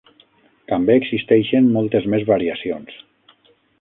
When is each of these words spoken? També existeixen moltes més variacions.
També 0.71 0.95
existeixen 1.01 1.67
moltes 1.75 2.07
més 2.15 2.25
variacions. 2.31 2.97